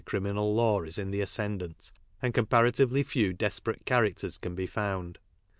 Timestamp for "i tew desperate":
3.01-3.85